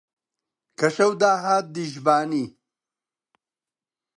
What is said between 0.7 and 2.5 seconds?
کە شەو داهات دیژبانی